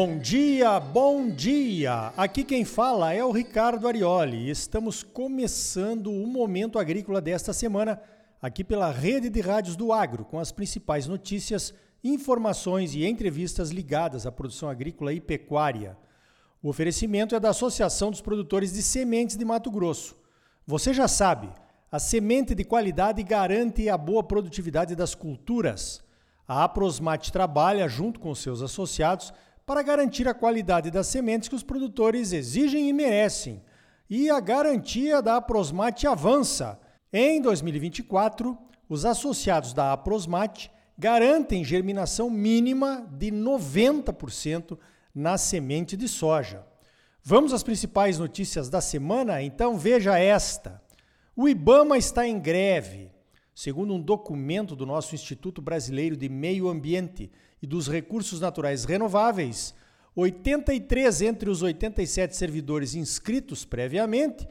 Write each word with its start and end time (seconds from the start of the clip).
Bom 0.00 0.16
dia, 0.16 0.78
bom 0.78 1.28
dia! 1.28 2.12
Aqui 2.16 2.44
quem 2.44 2.64
fala 2.64 3.12
é 3.12 3.24
o 3.24 3.32
Ricardo 3.32 3.88
Arioli. 3.88 4.48
Estamos 4.48 5.02
começando 5.02 6.12
o 6.12 6.24
Momento 6.24 6.78
Agrícola 6.78 7.20
desta 7.20 7.52
semana, 7.52 8.00
aqui 8.40 8.62
pela 8.62 8.92
rede 8.92 9.28
de 9.28 9.40
rádios 9.40 9.74
do 9.74 9.92
Agro, 9.92 10.24
com 10.24 10.38
as 10.38 10.52
principais 10.52 11.08
notícias, 11.08 11.74
informações 12.04 12.94
e 12.94 13.04
entrevistas 13.04 13.70
ligadas 13.70 14.24
à 14.24 14.30
produção 14.30 14.68
agrícola 14.68 15.12
e 15.12 15.20
pecuária. 15.20 15.98
O 16.62 16.68
oferecimento 16.68 17.34
é 17.34 17.40
da 17.40 17.50
Associação 17.50 18.12
dos 18.12 18.20
Produtores 18.20 18.72
de 18.74 18.84
Sementes 18.84 19.36
de 19.36 19.44
Mato 19.44 19.68
Grosso. 19.68 20.16
Você 20.64 20.94
já 20.94 21.08
sabe, 21.08 21.50
a 21.90 21.98
semente 21.98 22.54
de 22.54 22.62
qualidade 22.62 23.20
garante 23.24 23.88
a 23.88 23.98
boa 23.98 24.22
produtividade 24.22 24.94
das 24.94 25.16
culturas. 25.16 26.04
A 26.46 26.62
Aprosmate 26.62 27.32
trabalha, 27.32 27.88
junto 27.88 28.20
com 28.20 28.32
seus 28.32 28.62
associados, 28.62 29.34
para 29.68 29.82
garantir 29.82 30.26
a 30.26 30.32
qualidade 30.32 30.90
das 30.90 31.08
sementes 31.08 31.46
que 31.46 31.54
os 31.54 31.62
produtores 31.62 32.32
exigem 32.32 32.88
e 32.88 32.92
merecem. 32.94 33.62
E 34.08 34.30
a 34.30 34.40
garantia 34.40 35.20
da 35.20 35.36
Aprosmate 35.36 36.06
avança. 36.06 36.80
Em 37.12 37.38
2024, 37.42 38.56
os 38.88 39.04
associados 39.04 39.74
da 39.74 39.92
Aprosmate 39.92 40.70
garantem 40.96 41.62
germinação 41.62 42.30
mínima 42.30 43.06
de 43.12 43.30
90% 43.30 44.78
na 45.14 45.36
semente 45.36 45.98
de 45.98 46.08
soja. 46.08 46.64
Vamos 47.22 47.52
às 47.52 47.62
principais 47.62 48.18
notícias 48.18 48.70
da 48.70 48.80
semana? 48.80 49.42
Então 49.42 49.76
veja 49.76 50.18
esta. 50.18 50.80
O 51.36 51.46
IBAMA 51.46 51.98
está 51.98 52.26
em 52.26 52.40
greve. 52.40 53.10
Segundo 53.58 53.92
um 53.92 54.00
documento 54.00 54.76
do 54.76 54.86
nosso 54.86 55.16
Instituto 55.16 55.60
Brasileiro 55.60 56.16
de 56.16 56.28
Meio 56.28 56.68
Ambiente 56.68 57.28
e 57.60 57.66
dos 57.66 57.88
Recursos 57.88 58.40
Naturais 58.40 58.84
Renováveis, 58.84 59.74
83 60.14 61.22
entre 61.22 61.50
os 61.50 61.60
87 61.60 62.36
servidores 62.36 62.94
inscritos 62.94 63.64
previamente 63.64 64.46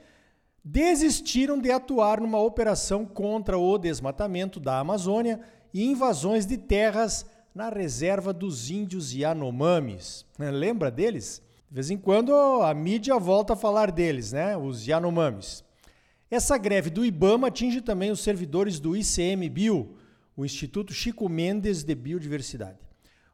desistiram 0.61 1.57
de 1.57 1.71
atuar 1.71 2.19
numa 2.19 2.41
operação 2.41 3.05
contra 3.05 3.57
o 3.57 3.77
desmatamento 3.77 4.59
da 4.59 4.77
Amazônia 4.77 5.39
e 5.73 5.85
invasões 5.85 6.45
de 6.45 6.57
terras 6.57 7.25
na 7.55 7.69
reserva 7.69 8.33
dos 8.33 8.69
índios 8.69 9.13
Yanomamis. 9.13 10.25
Lembra 10.37 10.91
deles? 10.91 11.41
De 11.69 11.75
vez 11.75 11.89
em 11.89 11.97
quando 11.97 12.33
a 12.61 12.73
mídia 12.73 13.17
volta 13.17 13.53
a 13.53 13.55
falar 13.55 13.89
deles, 13.89 14.33
né? 14.33 14.57
Os 14.57 14.85
Yanomamis. 14.85 15.65
Essa 16.29 16.57
greve 16.57 16.89
do 16.89 17.05
IBAMA 17.05 17.47
atinge 17.47 17.79
também 17.79 18.11
os 18.11 18.19
servidores 18.19 18.79
do 18.79 18.95
ICMBio, 18.97 19.97
o 20.35 20.43
Instituto 20.43 20.93
Chico 20.93 21.29
Mendes 21.29 21.83
de 21.83 21.95
Biodiversidade. 21.95 22.79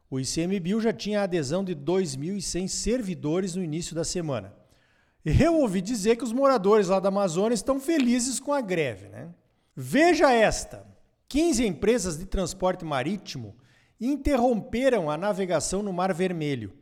O 0.08 0.20
ICMBio 0.20 0.80
já 0.80 0.92
tinha 0.92 1.22
adesão 1.22 1.64
de 1.64 1.74
2.100 1.74 2.68
servidores 2.68 3.56
no 3.56 3.64
início 3.64 3.96
da 3.96 4.04
semana. 4.04 4.54
Eu 5.24 5.56
ouvi 5.56 5.80
dizer 5.80 6.16
que 6.16 6.22
os 6.22 6.32
moradores 6.32 6.88
lá 6.88 7.00
da 7.00 7.08
Amazônia 7.08 7.54
estão 7.54 7.80
felizes 7.80 8.38
com 8.38 8.52
a 8.52 8.60
greve. 8.60 9.08
Né? 9.08 9.28
Veja 9.74 10.30
esta: 10.30 10.86
15 11.28 11.66
empresas 11.66 12.16
de 12.16 12.26
transporte 12.26 12.84
marítimo 12.84 13.56
interromperam 14.00 15.10
a 15.10 15.16
navegação 15.16 15.82
no 15.82 15.92
Mar 15.92 16.14
Vermelho. 16.14 16.72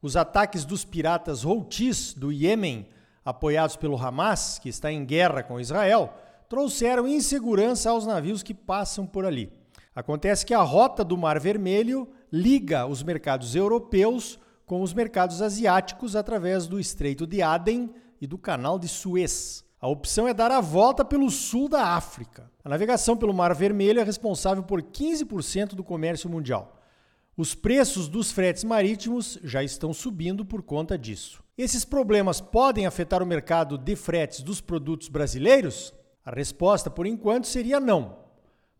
Os 0.00 0.16
ataques 0.16 0.64
dos 0.64 0.84
piratas 0.84 1.44
Houthis 1.44 2.14
do 2.14 2.32
Iêmen 2.32 2.88
apoiados 3.28 3.76
pelo 3.76 4.02
Hamas, 4.02 4.58
que 4.58 4.70
está 4.70 4.90
em 4.90 5.04
guerra 5.04 5.42
com 5.42 5.60
Israel, 5.60 6.14
trouxeram 6.48 7.06
insegurança 7.06 7.90
aos 7.90 8.06
navios 8.06 8.42
que 8.42 8.54
passam 8.54 9.06
por 9.06 9.26
ali. 9.26 9.52
Acontece 9.94 10.46
que 10.46 10.54
a 10.54 10.62
rota 10.62 11.04
do 11.04 11.14
Mar 11.14 11.38
Vermelho 11.38 12.08
liga 12.32 12.86
os 12.86 13.02
mercados 13.02 13.54
europeus 13.54 14.38
com 14.64 14.80
os 14.80 14.94
mercados 14.94 15.42
asiáticos 15.42 16.16
através 16.16 16.66
do 16.66 16.80
Estreito 16.80 17.26
de 17.26 17.42
Aden 17.42 17.90
e 18.18 18.26
do 18.26 18.38
Canal 18.38 18.78
de 18.78 18.88
Suez. 18.88 19.62
A 19.78 19.88
opção 19.88 20.26
é 20.26 20.32
dar 20.32 20.50
a 20.50 20.62
volta 20.62 21.04
pelo 21.04 21.30
sul 21.30 21.68
da 21.68 21.88
África. 21.88 22.50
A 22.64 22.68
navegação 22.70 23.14
pelo 23.14 23.34
Mar 23.34 23.54
Vermelho 23.54 24.00
é 24.00 24.04
responsável 24.04 24.62
por 24.62 24.82
15% 24.82 25.74
do 25.74 25.84
comércio 25.84 26.30
mundial. 26.30 26.80
Os 27.36 27.54
preços 27.54 28.08
dos 28.08 28.32
fretes 28.32 28.64
marítimos 28.64 29.38
já 29.44 29.62
estão 29.62 29.92
subindo 29.92 30.46
por 30.46 30.62
conta 30.62 30.96
disso. 30.96 31.46
Esses 31.58 31.84
problemas 31.84 32.40
podem 32.40 32.86
afetar 32.86 33.20
o 33.20 33.26
mercado 33.26 33.76
de 33.76 33.96
fretes 33.96 34.42
dos 34.42 34.60
produtos 34.60 35.08
brasileiros? 35.08 35.92
A 36.24 36.30
resposta, 36.30 36.88
por 36.88 37.04
enquanto, 37.04 37.48
seria 37.48 37.80
não. 37.80 38.16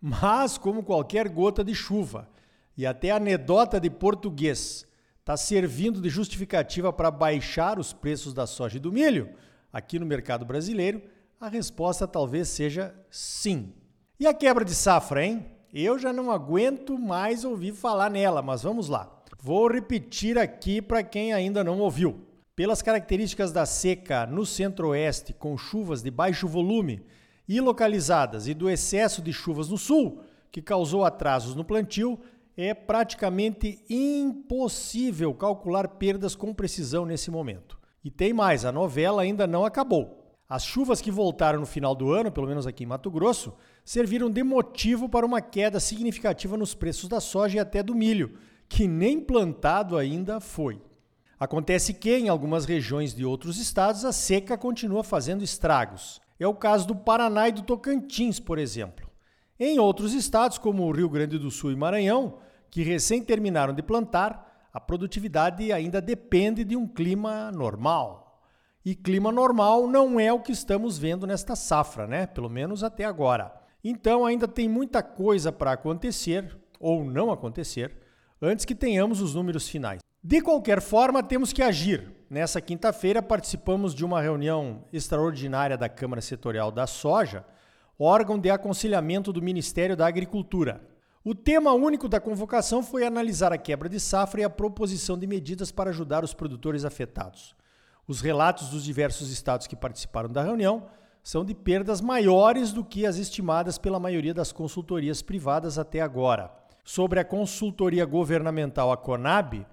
Mas, 0.00 0.56
como 0.56 0.84
qualquer 0.84 1.28
gota 1.28 1.64
de 1.64 1.74
chuva 1.74 2.28
e 2.76 2.86
até 2.86 3.10
anedota 3.10 3.80
de 3.80 3.90
português 3.90 4.86
está 5.18 5.36
servindo 5.36 6.00
de 6.00 6.08
justificativa 6.08 6.92
para 6.92 7.10
baixar 7.10 7.80
os 7.80 7.92
preços 7.92 8.32
da 8.32 8.46
soja 8.46 8.76
e 8.76 8.80
do 8.80 8.92
milho 8.92 9.34
aqui 9.72 9.98
no 9.98 10.06
mercado 10.06 10.44
brasileiro, 10.44 11.02
a 11.40 11.48
resposta 11.48 12.06
talvez 12.06 12.46
seja 12.46 12.94
sim. 13.10 13.72
E 14.20 14.26
a 14.26 14.32
quebra 14.32 14.64
de 14.64 14.76
safra, 14.76 15.26
hein? 15.26 15.44
Eu 15.74 15.98
já 15.98 16.12
não 16.12 16.30
aguento 16.30 16.96
mais 16.96 17.44
ouvir 17.44 17.72
falar 17.72 18.08
nela, 18.08 18.40
mas 18.40 18.62
vamos 18.62 18.88
lá. 18.88 19.20
Vou 19.42 19.66
repetir 19.66 20.38
aqui 20.38 20.80
para 20.80 21.02
quem 21.02 21.32
ainda 21.32 21.64
não 21.64 21.80
ouviu. 21.80 22.27
Pelas 22.58 22.82
características 22.82 23.52
da 23.52 23.64
seca 23.64 24.26
no 24.26 24.44
centro-oeste, 24.44 25.32
com 25.32 25.56
chuvas 25.56 26.02
de 26.02 26.10
baixo 26.10 26.48
volume 26.48 27.00
e 27.48 27.60
localizadas, 27.60 28.48
e 28.48 28.52
do 28.52 28.69
excesso 28.69 29.22
de 29.22 29.32
chuvas 29.32 29.69
no 29.69 29.78
sul, 29.78 30.24
que 30.50 30.60
causou 30.60 31.04
atrasos 31.04 31.54
no 31.54 31.64
plantio, 31.64 32.19
é 32.56 32.74
praticamente 32.74 33.84
impossível 33.88 35.32
calcular 35.34 35.86
perdas 35.86 36.34
com 36.34 36.52
precisão 36.52 37.06
nesse 37.06 37.30
momento. 37.30 37.78
E 38.02 38.10
tem 38.10 38.32
mais, 38.32 38.64
a 38.64 38.72
novela 38.72 39.22
ainda 39.22 39.46
não 39.46 39.64
acabou. 39.64 40.36
As 40.48 40.64
chuvas 40.64 41.00
que 41.00 41.12
voltaram 41.12 41.60
no 41.60 41.64
final 41.64 41.94
do 41.94 42.10
ano, 42.10 42.32
pelo 42.32 42.48
menos 42.48 42.66
aqui 42.66 42.82
em 42.82 42.88
Mato 42.88 43.08
Grosso, 43.08 43.54
serviram 43.84 44.28
de 44.28 44.42
motivo 44.42 45.08
para 45.08 45.25
uma 45.25 45.40
queda 45.40 45.78
significativa 45.78 46.56
nos 46.56 46.75
preços 46.75 47.08
da 47.08 47.20
soja 47.20 47.58
e 47.58 47.60
até 47.60 47.84
do 47.84 47.94
milho, 47.94 48.36
que 48.69 48.88
nem 48.88 49.20
plantado 49.20 49.96
ainda 49.96 50.40
foi. 50.40 50.82
Acontece 51.41 51.94
que, 51.94 52.16
em 52.16 52.28
algumas 52.28 52.65
regiões 52.65 53.15
de 53.15 53.25
outros 53.25 53.59
estados, 53.59 54.04
a 54.04 54.10
seca 54.10 54.59
continua 54.59 55.04
fazendo 55.04 55.44
estragos. 55.44 56.21
É 56.38 56.47
o 56.47 56.54
caso 56.54 56.87
do 56.87 56.97
Paraná 56.97 57.49
e 57.49 57.53
do 57.53 57.62
Tocantins, 57.62 58.41
por 58.41 58.59
exemplo. 58.59 59.09
Em 59.59 59.78
outros 59.78 60.15
estados, 60.15 60.59
como 60.59 60.84
o 60.84 60.91
Rio 60.91 61.09
Grande 61.09 61.38
do 61.38 61.50
Sul 61.50 61.71
e 61.71 61.76
Maranhão, 61.76 62.38
que 62.71 62.82
recém 62.82 63.22
terminaram 63.22 63.72
de 63.72 63.82
plantar, 63.82 64.69
a 64.72 64.81
produtividade 64.81 65.72
ainda 65.72 66.00
depende 66.00 66.65
de 66.65 66.76
um 66.76 66.87
clima 66.87 67.53
normal. 67.53 68.43
E 68.84 68.94
clima 68.94 69.31
normal 69.31 69.87
não 69.87 70.19
é 70.19 70.32
o 70.32 70.41
que 70.41 70.53
estamos 70.53 70.99
vendo 70.99 71.26
nesta 71.26 71.55
safra, 71.55 72.06
né? 72.06 72.26
Pelo 72.26 72.49
menos 72.49 72.82
até 72.82 73.05
agora. 73.05 73.53
Então 73.82 74.26
ainda 74.26 74.49
tem 74.49 74.69
muita 74.69 75.03
coisa 75.03 75.53
para 75.53 75.72
acontecer 75.72 76.56
ou 76.81 77.05
não 77.05 77.31
acontecer 77.31 77.97
antes 78.41 78.65
que 78.65 78.75
tenhamos 78.75 79.20
os 79.20 79.34
números 79.34 79.69
finais. 79.69 80.00
De 80.22 80.40
qualquer 80.40 80.80
forma, 80.80 81.22
temos 81.22 81.52
que 81.52 81.62
agir. 81.62 82.12
Nessa 82.28 82.60
quinta-feira 82.60 83.22
participamos 83.22 83.94
de 83.94 84.04
uma 84.04 84.20
reunião 84.20 84.84
extraordinária 84.92 85.78
da 85.78 85.88
Câmara 85.88 86.20
Setorial 86.20 86.72
da 86.72 86.88
Soja, 86.88 87.44
órgão 87.96 88.36
de 88.36 88.50
aconselhamento 88.50 89.32
do 89.32 89.40
Ministério 89.40 89.96
da 89.96 90.06
Agricultura. 90.06 90.82
O 91.24 91.36
tema 91.36 91.72
único 91.72 92.08
da 92.08 92.20
convocação 92.20 92.82
foi 92.82 93.06
analisar 93.06 93.52
a 93.52 93.58
quebra 93.58 93.88
de 93.88 94.00
safra 94.00 94.40
e 94.40 94.44
a 94.44 94.50
proposição 94.50 95.16
de 95.16 95.26
medidas 95.26 95.70
para 95.70 95.90
ajudar 95.90 96.24
os 96.24 96.34
produtores 96.34 96.84
afetados. 96.84 97.54
Os 98.06 98.20
relatos 98.20 98.70
dos 98.70 98.84
diversos 98.84 99.30
estados 99.30 99.68
que 99.68 99.76
participaram 99.76 100.28
da 100.28 100.42
reunião 100.42 100.88
são 101.22 101.44
de 101.44 101.54
perdas 101.54 102.00
maiores 102.00 102.72
do 102.72 102.84
que 102.84 103.06
as 103.06 103.19
estimadas 103.19 103.78
pela 103.78 104.00
maioria 104.00 104.34
das 104.34 104.50
consultorias 104.50 105.22
privadas 105.22 105.78
até 105.78 106.00
agora. 106.00 106.50
Sobre 106.82 107.20
a 107.20 107.25
consultoria 107.25 108.04
governamental, 108.04 108.90
a 108.90 108.96
Conab, 108.96 109.66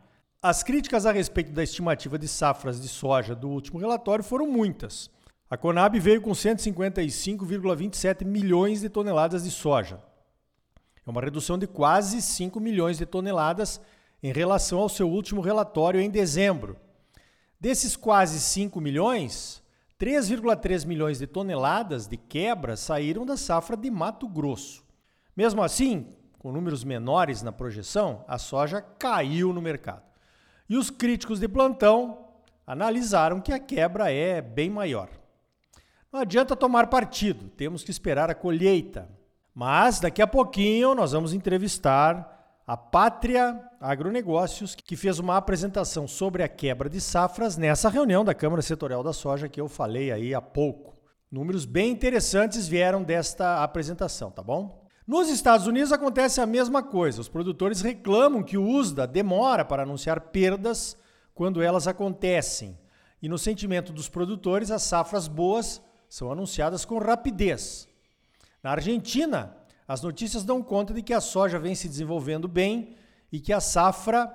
as 0.48 0.62
críticas 0.62 1.08
a 1.08 1.12
respeito 1.12 1.52
da 1.52 1.64
estimativa 1.64 2.20
de 2.20 2.28
safras 2.28 2.80
de 2.80 2.88
soja 2.88 3.34
do 3.34 3.50
último 3.50 3.80
relatório 3.80 4.24
foram 4.24 4.46
muitas. 4.46 5.10
A 5.50 5.58
Conab 5.58 6.00
veio 6.00 6.22
com 6.22 6.30
155,27 6.34 8.24
milhões 8.24 8.82
de 8.82 8.88
toneladas 8.88 9.44
de 9.44 9.50
soja. 9.50 10.00
É 11.04 11.10
uma 11.10 11.20
redução 11.20 11.58
de 11.58 11.66
quase 11.66 12.22
5 12.22 12.60
milhões 12.60 13.00
de 13.00 13.08
toneladas 13.08 13.82
em 14.22 14.32
relação 14.32 14.78
ao 14.78 14.88
seu 14.88 15.10
último 15.10 15.42
relatório 15.42 16.00
em 16.00 16.12
dezembro. 16.12 16.78
Desses 17.60 17.96
quase 17.96 18.40
5 18.40 18.80
milhões, 18.80 19.64
3,3 20.00 20.86
milhões 20.86 21.18
de 21.18 21.26
toneladas 21.26 22.06
de 22.06 22.18
quebra 22.18 22.78
saíram 22.78 23.26
da 23.26 23.36
safra 23.36 23.76
de 23.76 23.90
Mato 23.90 24.28
Grosso. 24.28 24.84
Mesmo 25.36 25.64
assim, 25.64 26.08
com 26.38 26.52
números 26.52 26.84
menores 26.84 27.42
na 27.42 27.52
projeção, 27.52 28.24
a 28.28 28.38
soja 28.38 28.80
caiu 28.80 29.52
no 29.52 29.60
mercado. 29.60 30.15
E 30.70 30.78
os 30.78 30.90
críticos 30.90 31.40
de 31.40 31.48
plantão 31.48 32.28
analisaram 32.66 33.40
que 33.40 33.54
a 33.54 33.60
quebra 33.60 34.12
é 34.12 34.42
bem 34.42 34.70
maior. 34.70 35.10
Não 36.12 36.22
adianta 36.22 36.56
tomar 36.56 36.88
partido, 36.88 37.50
temos 37.50 37.84
que 37.84 37.92
esperar 37.92 38.30
a 38.30 38.36
colheita. 38.36 39.10
Mas 39.54 40.00
daqui 40.00 40.22
a 40.22 40.28
pouquinho 40.28 40.96
nós 40.96 41.12
vamos 41.12 41.34
entrevistar 41.34 42.34
a 42.68 42.76
Pátria 42.76 43.62
Agronegócios, 43.80 44.74
que 44.74 44.96
fez 44.96 45.20
uma 45.20 45.38
apresentação 45.38 46.08
sobre 46.08 46.42
a 46.42 46.48
quebra 46.48 46.90
de 46.90 47.00
safras 47.00 47.58
nessa 47.58 47.90
reunião 47.90 48.26
da 48.26 48.34
Câmara 48.34 48.62
Setorial 48.62 49.04
da 49.04 49.14
Soja 49.14 49.48
que 49.48 49.62
eu 49.62 49.68
falei 49.68 50.12
aí 50.12 50.34
há 50.34 50.42
pouco. 50.42 50.96
Números 51.32 51.66
bem 51.66 51.92
interessantes 51.92 52.68
vieram 52.68 53.04
desta 53.04 53.62
apresentação, 53.62 54.32
tá 54.32 54.42
bom? 54.42 54.85
Nos 55.08 55.30
Estados 55.30 55.68
Unidos 55.68 55.92
acontece 55.92 56.42
a 56.42 56.48
mesma 56.48 56.82
coisa. 56.82 57.22
Os 57.22 57.30
produtores 57.30 57.82
reclamam 57.82 58.42
que 58.42 58.58
o 58.58 58.68
USDA 58.68 59.06
demora 59.06 59.64
para 59.64 59.84
anunciar 59.84 60.20
perdas 60.20 60.98
quando 61.34 61.62
elas 61.62 61.88
acontecem. 61.88 62.78
E 63.22 63.30
no 63.30 63.38
sentimento 63.38 63.94
dos 63.94 64.10
produtores, 64.10 64.72
as 64.72 64.82
safras 64.82 65.28
boas 65.28 65.80
são 66.10 66.32
anunciadas 66.32 66.86
com 66.86 66.98
rapidez. 66.98 67.88
Na 68.64 68.72
Argentina, 68.72 69.56
as 69.88 70.02
notícias 70.02 70.44
dão 70.44 70.64
conta 70.64 70.94
de 70.94 71.04
que 71.04 71.14
a 71.14 71.22
soja 71.22 71.60
vem 71.60 71.76
se 71.76 71.88
desenvolvendo 71.88 72.48
bem 72.48 72.96
e 73.32 73.40
que 73.40 73.54
a 73.54 73.60
safra 73.60 74.28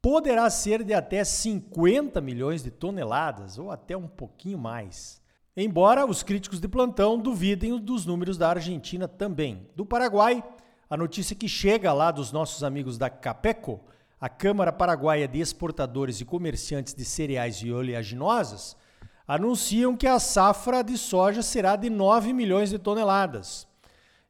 poderá 0.00 0.50
ser 0.50 0.84
de 0.84 0.92
até 0.92 1.24
50 1.24 2.20
milhões 2.20 2.62
de 2.62 2.70
toneladas, 2.70 3.58
ou 3.58 3.70
até 3.70 3.96
um 3.96 4.08
pouquinho 4.08 4.58
mais. 4.58 5.21
Embora 5.56 6.06
os 6.06 6.22
críticos 6.22 6.60
de 6.60 6.66
plantão 6.66 7.18
duvidem 7.18 7.78
dos 7.78 8.06
números 8.06 8.38
da 8.38 8.48
Argentina 8.48 9.06
também. 9.06 9.68
Do 9.76 9.84
Paraguai, 9.84 10.42
a 10.88 10.96
notícia 10.96 11.36
que 11.36 11.46
chega 11.46 11.92
lá 11.92 12.10
dos 12.10 12.32
nossos 12.32 12.64
amigos 12.64 12.96
da 12.96 13.10
Capeco, 13.10 13.80
a 14.18 14.30
Câmara 14.30 14.72
Paraguaia 14.72 15.28
de 15.28 15.40
Exportadores 15.40 16.20
e 16.20 16.24
Comerciantes 16.24 16.94
de 16.94 17.04
Cereais 17.04 17.56
e 17.56 17.70
Oleaginosas, 17.70 18.76
anunciam 19.28 19.94
que 19.94 20.06
a 20.06 20.18
safra 20.18 20.82
de 20.82 20.96
soja 20.96 21.42
será 21.42 21.76
de 21.76 21.90
9 21.90 22.32
milhões 22.32 22.70
de 22.70 22.78
toneladas. 22.78 23.68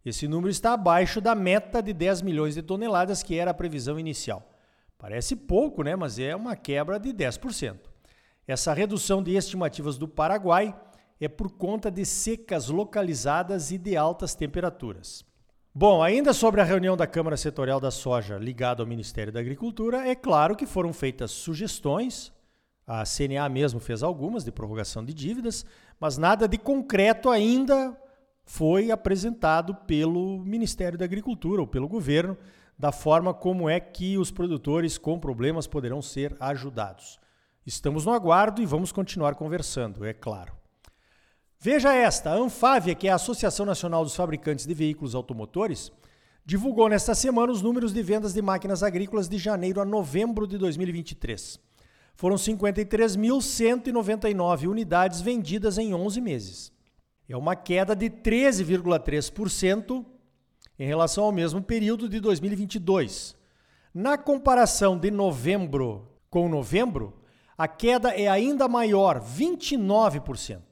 Esse 0.05 0.27
número 0.27 0.51
está 0.51 0.73
abaixo 0.73 1.21
da 1.21 1.37
meta 1.37 1.81
de 1.81 1.93
10 1.93 2.23
milhões 2.23 2.57
de 2.57 2.63
toneladas, 2.63 3.23
que 3.23 3.39
era 3.39 3.53
a 3.53 3.55
previsão 3.55 3.97
inicial. 3.97 4.43
Parece 4.99 5.37
pouco, 5.37 5.85
né? 5.85 5.95
mas 5.95 6.19
é 6.19 6.35
uma 6.35 6.57
quebra 6.57 6.99
de 6.99 7.13
10%. 7.13 7.77
Essa 8.47 8.73
redução 8.73 9.23
de 9.23 9.37
estimativas 9.37 9.97
do 9.97 10.09
Paraguai 10.09 10.75
é 11.25 11.29
por 11.29 11.51
conta 11.53 11.91
de 11.91 12.05
secas 12.05 12.69
localizadas 12.69 13.71
e 13.71 13.79
de 13.79 13.97
altas 13.97 14.35
temperaturas. 14.35 15.25
Bom, 15.75 16.03
ainda 16.03 16.33
sobre 16.33 16.61
a 16.61 16.65
reunião 16.65 16.97
da 16.97 17.07
Câmara 17.07 17.37
Setorial 17.37 17.81
da 17.81 17.91
Soja 17.91 18.37
ligada 18.37 18.83
ao 18.83 18.87
Ministério 18.87 19.33
da 19.33 19.41
Agricultura, 19.41 20.07
é 20.07 20.15
claro 20.15 20.57
que 20.57 20.67
foram 20.67 20.93
feitas 20.93 21.31
sugestões, 21.31 22.33
a 22.87 23.05
CNA 23.05 23.49
mesmo 23.49 23.79
fez 23.79 24.03
algumas 24.03 24.45
de 24.45 24.51
prorrogação 24.51 25.05
de 25.05 25.15
dívidas, 25.15 25.65
mas 25.99 26.19
nada 26.19 26.49
de 26.49 26.59
concreto 26.59 27.31
ainda 27.31 27.97
foi 28.45 28.91
apresentado 28.91 29.75
pelo 29.75 30.41
Ministério 30.41 30.99
da 30.99 31.05
Agricultura 31.05 31.63
ou 31.63 31.67
pelo 31.67 31.89
governo 31.89 32.37
da 32.77 32.91
forma 32.91 33.33
como 33.33 33.71
é 33.71 33.79
que 33.79 34.19
os 34.19 34.31
produtores 34.33 34.99
com 34.99 35.19
problemas 35.19 35.67
poderão 35.69 36.03
ser 36.03 36.37
ajudados. 36.41 37.21
Estamos 37.65 38.05
no 38.05 38.13
aguardo 38.13 38.61
e 38.61 38.67
vamos 38.67 38.91
continuar 38.91 39.37
conversando, 39.37 40.05
é 40.05 40.13
claro. 40.13 40.62
Veja 41.65 41.95
esta, 41.95 42.31
a 42.31 42.35
Anfávia, 42.35 42.93
que 42.93 43.07
é 43.07 43.13
a 43.13 43.15
Associação 43.15 43.65
Nacional 43.65 44.03
dos 44.03 44.17
Fabricantes 44.17 44.67
de 44.67 44.75
Veículos 44.75 45.15
Automotores, 45.15 45.93
divulgou 46.45 46.89
nesta 46.89 47.15
semana 47.15 47.53
os 47.53 47.63
números 47.63 47.93
de 47.93 48.03
vendas 48.03 48.35
de 48.35 48.43
máquinas 48.43 48.83
agrícolas 48.83 49.29
de 49.29 49.39
janeiro 49.39 49.81
a 49.81 49.85
novembro 49.85 50.45
de 50.45 50.59
2023. 50.59 51.61
Foram 52.17 52.35
53.199 52.35 54.67
unidades 54.67 55.21
vendidas 55.21 55.79
em 55.79 55.95
11 55.95 56.21
meses. 56.21 56.73
É 57.29 57.37
uma 57.37 57.55
queda 57.55 57.95
de 57.95 58.11
13,3% 58.11 60.05
em 60.77 60.85
relação 60.85 61.23
ao 61.23 61.31
mesmo 61.31 61.63
período 61.63 62.09
de 62.09 62.19
2022. 62.19 63.37
Na 63.95 64.19
comparação 64.19 64.99
de 64.99 65.13
novembro 65.13 66.09
com 66.29 66.49
novembro, 66.49 67.23
a 67.57 67.69
queda 67.69 68.11
é 68.11 68.27
ainda 68.27 68.67
maior, 68.67 69.21
29%. 69.21 70.72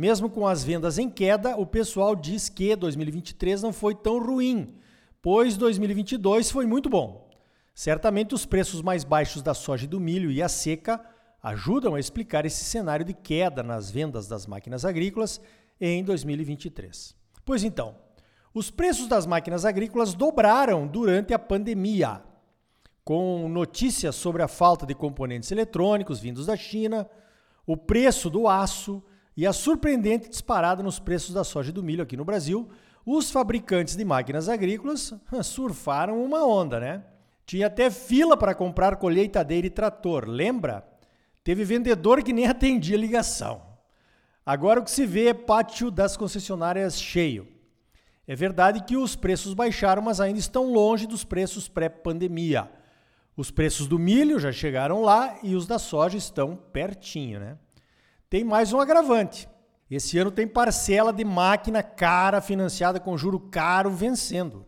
Mesmo 0.00 0.30
com 0.30 0.46
as 0.46 0.64
vendas 0.64 0.96
em 0.96 1.10
queda, 1.10 1.58
o 1.58 1.66
pessoal 1.66 2.16
diz 2.16 2.48
que 2.48 2.74
2023 2.74 3.60
não 3.60 3.70
foi 3.70 3.94
tão 3.94 4.18
ruim, 4.18 4.78
pois 5.20 5.58
2022 5.58 6.50
foi 6.50 6.64
muito 6.64 6.88
bom. 6.88 7.28
Certamente 7.74 8.34
os 8.34 8.46
preços 8.46 8.80
mais 8.80 9.04
baixos 9.04 9.42
da 9.42 9.52
soja 9.52 9.84
e 9.84 9.86
do 9.86 10.00
milho 10.00 10.30
e 10.30 10.42
a 10.42 10.48
seca 10.48 11.04
ajudam 11.42 11.94
a 11.94 12.00
explicar 12.00 12.46
esse 12.46 12.64
cenário 12.64 13.04
de 13.04 13.12
queda 13.12 13.62
nas 13.62 13.90
vendas 13.90 14.26
das 14.26 14.46
máquinas 14.46 14.86
agrícolas 14.86 15.38
em 15.78 16.02
2023. 16.02 17.14
Pois 17.44 17.62
então, 17.62 17.94
os 18.54 18.70
preços 18.70 19.06
das 19.06 19.26
máquinas 19.26 19.66
agrícolas 19.66 20.14
dobraram 20.14 20.86
durante 20.86 21.34
a 21.34 21.38
pandemia, 21.38 22.22
com 23.04 23.46
notícias 23.50 24.14
sobre 24.14 24.40
a 24.40 24.48
falta 24.48 24.86
de 24.86 24.94
componentes 24.94 25.52
eletrônicos 25.52 26.20
vindos 26.20 26.46
da 26.46 26.56
China, 26.56 27.06
o 27.66 27.76
preço 27.76 28.30
do 28.30 28.48
aço 28.48 29.02
e 29.40 29.46
a 29.46 29.54
surpreendente 29.54 30.28
disparada 30.28 30.82
nos 30.82 30.98
preços 30.98 31.32
da 31.32 31.42
soja 31.42 31.70
e 31.70 31.72
do 31.72 31.82
milho 31.82 32.02
aqui 32.02 32.14
no 32.14 32.26
Brasil, 32.26 32.68
os 33.06 33.30
fabricantes 33.30 33.96
de 33.96 34.04
máquinas 34.04 34.50
agrícolas 34.50 35.14
surfaram 35.42 36.22
uma 36.22 36.44
onda, 36.44 36.78
né? 36.78 37.04
Tinha 37.46 37.68
até 37.68 37.90
fila 37.90 38.36
para 38.36 38.54
comprar 38.54 38.96
colheitadeira 38.96 39.66
e 39.66 39.70
trator, 39.70 40.28
lembra? 40.28 40.86
Teve 41.42 41.64
vendedor 41.64 42.22
que 42.22 42.34
nem 42.34 42.44
atendia 42.48 42.98
ligação. 42.98 43.62
Agora 44.44 44.78
o 44.78 44.84
que 44.84 44.90
se 44.90 45.06
vê 45.06 45.28
é 45.28 45.32
pátio 45.32 45.90
das 45.90 46.18
concessionárias 46.18 47.00
cheio. 47.00 47.48
É 48.28 48.36
verdade 48.36 48.84
que 48.84 48.98
os 48.98 49.16
preços 49.16 49.54
baixaram, 49.54 50.02
mas 50.02 50.20
ainda 50.20 50.38
estão 50.38 50.70
longe 50.70 51.06
dos 51.06 51.24
preços 51.24 51.66
pré-pandemia. 51.66 52.70
Os 53.34 53.50
preços 53.50 53.86
do 53.86 53.98
milho 53.98 54.38
já 54.38 54.52
chegaram 54.52 55.00
lá 55.00 55.38
e 55.42 55.54
os 55.54 55.66
da 55.66 55.78
soja 55.78 56.18
estão 56.18 56.54
pertinho, 56.56 57.40
né? 57.40 57.56
Tem 58.30 58.44
mais 58.44 58.72
um 58.72 58.78
agravante. 58.78 59.48
Esse 59.90 60.16
ano 60.16 60.30
tem 60.30 60.46
parcela 60.46 61.12
de 61.12 61.24
máquina 61.24 61.82
cara 61.82 62.40
financiada 62.40 63.00
com 63.00 63.18
juro 63.18 63.40
caro 63.40 63.90
vencendo. 63.90 64.64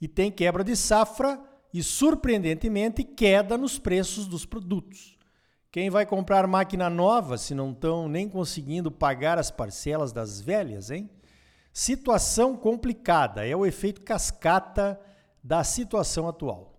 E 0.00 0.08
tem 0.08 0.32
quebra 0.32 0.64
de 0.64 0.74
safra 0.74 1.40
e, 1.72 1.80
surpreendentemente, 1.80 3.04
queda 3.04 3.56
nos 3.56 3.78
preços 3.78 4.26
dos 4.26 4.44
produtos. 4.44 5.16
Quem 5.70 5.88
vai 5.90 6.04
comprar 6.04 6.44
máquina 6.48 6.90
nova 6.90 7.38
se 7.38 7.54
não 7.54 7.70
estão 7.70 8.08
nem 8.08 8.28
conseguindo 8.28 8.90
pagar 8.90 9.38
as 9.38 9.48
parcelas 9.48 10.10
das 10.10 10.40
velhas, 10.40 10.90
hein? 10.90 11.08
Situação 11.72 12.56
complicada, 12.56 13.46
é 13.46 13.54
o 13.54 13.64
efeito 13.64 14.00
cascata 14.00 15.00
da 15.40 15.62
situação 15.62 16.26
atual. 16.26 16.74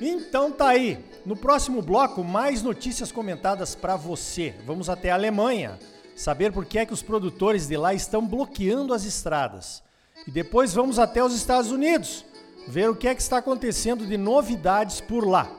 Então 0.00 0.50
tá 0.52 0.68
aí. 0.68 1.04
No 1.26 1.36
próximo 1.36 1.82
bloco, 1.82 2.22
mais 2.22 2.62
notícias 2.62 3.12
comentadas 3.12 3.74
para 3.74 3.96
você. 3.96 4.54
Vamos 4.64 4.88
até 4.88 5.10
a 5.10 5.14
Alemanha, 5.14 5.78
saber 6.14 6.52
por 6.52 6.64
que 6.64 6.78
é 6.78 6.86
que 6.86 6.92
os 6.92 7.02
produtores 7.02 7.66
de 7.66 7.76
lá 7.76 7.92
estão 7.92 8.26
bloqueando 8.26 8.94
as 8.94 9.04
estradas. 9.04 9.82
E 10.26 10.30
depois 10.30 10.72
vamos 10.72 10.98
até 10.98 11.22
os 11.22 11.34
Estados 11.34 11.70
Unidos, 11.70 12.24
ver 12.66 12.88
o 12.88 12.96
que 12.96 13.08
é 13.08 13.14
que 13.14 13.22
está 13.22 13.38
acontecendo 13.38 14.06
de 14.06 14.16
novidades 14.16 15.00
por 15.00 15.26
lá. 15.26 15.50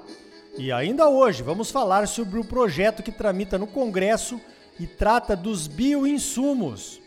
E 0.57 0.71
ainda 0.71 1.07
hoje 1.09 1.43
vamos 1.43 1.71
falar 1.71 2.07
sobre 2.07 2.39
o 2.39 2.43
projeto 2.43 3.03
que 3.03 3.11
tramita 3.11 3.57
no 3.57 3.67
Congresso 3.67 4.39
e 4.79 4.87
trata 4.87 5.35
dos 5.35 5.67
bioinsumos. 5.67 7.01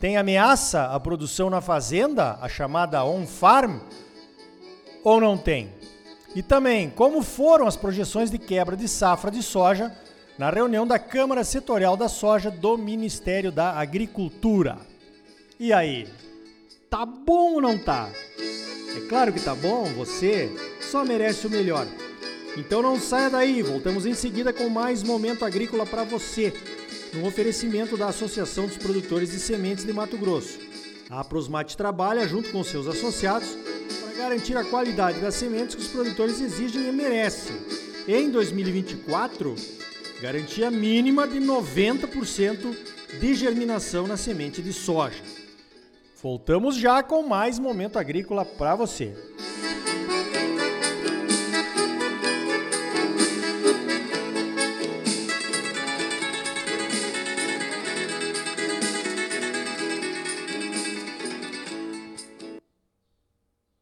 Tem 0.00 0.16
ameaça 0.16 0.84
à 0.86 1.00
produção 1.00 1.48
na 1.48 1.60
fazenda, 1.60 2.38
a 2.40 2.48
chamada 2.48 3.04
on-farm, 3.04 3.78
ou 5.02 5.20
não 5.20 5.38
tem? 5.38 5.72
E 6.34 6.42
também, 6.42 6.90
como 6.90 7.22
foram 7.22 7.66
as 7.66 7.76
projeções 7.76 8.30
de 8.30 8.38
quebra 8.38 8.76
de 8.76 8.88
safra 8.88 9.30
de 9.30 9.42
soja 9.42 9.92
na 10.38 10.50
reunião 10.50 10.86
da 10.86 10.98
Câmara 10.98 11.44
Setorial 11.44 11.96
da 11.96 12.08
Soja 12.08 12.50
do 12.50 12.76
Ministério 12.76 13.50
da 13.50 13.72
Agricultura. 13.72 14.78
E 15.58 15.72
aí? 15.72 16.06
Tá 16.90 17.06
bom 17.06 17.54
ou 17.54 17.60
não 17.60 17.78
tá? 17.78 18.10
É 18.96 19.08
claro 19.08 19.32
que 19.32 19.40
tá 19.40 19.54
bom, 19.54 19.84
você 19.94 20.50
só 20.80 21.04
merece 21.04 21.46
o 21.46 21.50
melhor. 21.50 21.86
Então 22.56 22.80
não 22.80 22.98
saia 22.98 23.28
daí, 23.28 23.62
voltamos 23.62 24.06
em 24.06 24.14
seguida 24.14 24.52
com 24.52 24.68
mais 24.68 25.02
momento 25.02 25.44
agrícola 25.44 25.84
para 25.84 26.04
você, 26.04 26.54
no 27.12 27.26
oferecimento 27.26 27.96
da 27.96 28.08
Associação 28.08 28.66
dos 28.66 28.76
Produtores 28.76 29.30
de 29.30 29.38
Sementes 29.38 29.84
de 29.84 29.92
Mato 29.92 30.16
Grosso. 30.16 30.58
A 31.08 31.22
Prosmate 31.22 31.76
trabalha 31.76 32.26
junto 32.26 32.50
com 32.50 32.64
seus 32.64 32.86
associados 32.86 33.56
garantir 34.16 34.56
a 34.56 34.64
qualidade 34.64 35.20
das 35.20 35.34
sementes 35.34 35.74
que 35.74 35.82
os 35.82 35.88
produtores 35.88 36.40
exigem 36.40 36.88
e 36.88 36.92
merecem. 36.92 37.56
Em 38.08 38.30
2024, 38.30 39.54
garantia 40.20 40.70
mínima 40.70 41.28
de 41.28 41.38
90% 41.38 42.76
de 43.20 43.34
germinação 43.34 44.06
na 44.06 44.16
semente 44.16 44.62
de 44.62 44.72
soja. 44.72 45.22
Voltamos 46.22 46.76
já 46.76 47.02
com 47.02 47.22
mais 47.22 47.58
momento 47.58 47.98
agrícola 47.98 48.44
para 48.44 48.74
você. 48.74 49.14